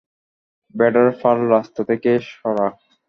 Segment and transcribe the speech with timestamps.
[0.75, 2.67] ভেড়ার পাল রাস্তা থেকে সরা।